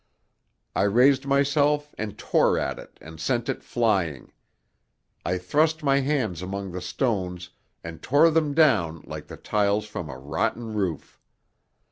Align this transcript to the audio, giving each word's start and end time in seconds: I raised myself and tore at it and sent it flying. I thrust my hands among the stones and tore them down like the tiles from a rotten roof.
I 0.75 0.81
raised 0.81 1.27
myself 1.27 1.93
and 1.95 2.17
tore 2.17 2.57
at 2.57 2.79
it 2.79 2.97
and 3.01 3.19
sent 3.19 3.47
it 3.49 3.61
flying. 3.63 4.31
I 5.23 5.37
thrust 5.37 5.83
my 5.83 5.99
hands 5.99 6.41
among 6.41 6.71
the 6.71 6.81
stones 6.81 7.51
and 7.83 8.01
tore 8.01 8.31
them 8.31 8.55
down 8.55 9.01
like 9.05 9.27
the 9.27 9.37
tiles 9.37 9.85
from 9.85 10.09
a 10.09 10.17
rotten 10.17 10.73
roof. 10.73 11.19